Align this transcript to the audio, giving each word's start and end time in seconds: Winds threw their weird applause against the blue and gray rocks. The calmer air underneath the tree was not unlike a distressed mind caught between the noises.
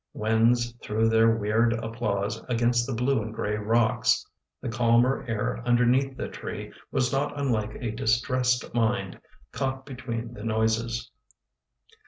Winds 0.15 0.71
threw 0.81 1.07
their 1.07 1.29
weird 1.35 1.73
applause 1.73 2.41
against 2.49 2.87
the 2.87 2.93
blue 2.95 3.21
and 3.21 3.31
gray 3.31 3.55
rocks. 3.55 4.25
The 4.59 4.67
calmer 4.67 5.23
air 5.27 5.61
underneath 5.63 6.17
the 6.17 6.27
tree 6.27 6.73
was 6.91 7.11
not 7.13 7.39
unlike 7.39 7.75
a 7.75 7.91
distressed 7.91 8.73
mind 8.73 9.21
caught 9.51 9.85
between 9.85 10.33
the 10.33 10.43
noises. 10.43 11.11